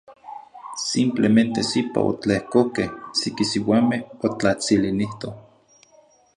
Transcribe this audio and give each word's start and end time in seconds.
Simplemente 0.91 1.59
sipa 1.71 1.99
otlehcoqueh 2.11 2.91
siqui 3.19 3.45
siuameh 3.51 4.01
otlatzilinitoh. 4.27 5.35